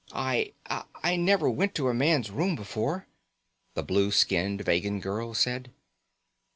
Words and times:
"I 0.13 0.53
I 0.67 1.15
never 1.15 1.47
went 1.47 1.75
to 1.75 1.87
a 1.89 1.93
man's 1.93 2.31
room 2.31 2.55
before," 2.55 3.05
the 3.75 3.83
blue 3.83 4.09
skinned 4.09 4.61
Vegan 4.61 4.99
girl 4.99 5.35
said. 5.35 5.71